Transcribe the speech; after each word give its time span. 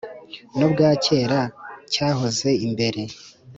n’ubwa 0.57 0.89
kera 1.05 1.41
cyahoze 1.93 2.49
imbere 2.65 3.01